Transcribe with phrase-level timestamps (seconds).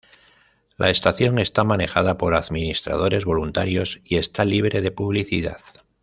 [0.77, 5.61] La estación está manejada por administradores voluntarios y está libre de publicidad.